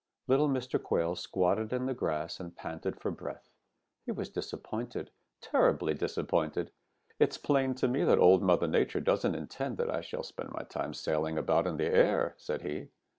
[0.25, 0.81] "Little Mr.
[0.81, 3.51] Quail squatted in the grass and panted for breath.
[4.03, 6.71] He was disappointed, terribly disappointed.
[7.19, 10.63] 'It's plain to me that Old Mother Nature doesn't intend that I shall spend my
[10.63, 12.87] time sailing about in the air,' said he.